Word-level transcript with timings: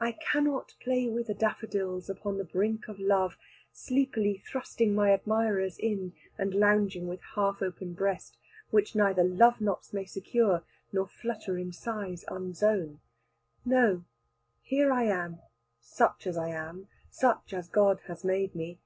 I 0.00 0.10
cannot 0.10 0.74
play 0.80 1.08
with 1.08 1.28
the 1.28 1.34
daffodils 1.34 2.10
upon 2.10 2.36
the 2.36 2.42
brink 2.44 2.88
of 2.88 2.98
love, 2.98 3.38
sleepily 3.70 4.36
thrusting 4.38 4.92
my 4.92 5.10
admirers 5.12 5.78
in, 5.78 6.14
and 6.36 6.52
lounging 6.52 7.06
with 7.06 7.20
half 7.36 7.62
open 7.62 7.92
breast, 7.92 8.38
which 8.72 8.96
neither 8.96 9.22
love 9.22 9.60
knots 9.60 9.92
may 9.92 10.04
secure, 10.04 10.64
nor 10.92 11.06
fluttering 11.06 11.70
sighs 11.70 12.24
unzone. 12.26 12.98
No, 13.64 14.02
here 14.62 14.90
I 14.92 15.04
am, 15.04 15.38
such 15.80 16.26
as 16.26 16.36
I 16.36 16.48
am, 16.48 16.88
such 17.08 17.54
as 17.54 17.68
God 17.68 18.00
has 18.08 18.24
made 18.24 18.56
me. 18.56 18.80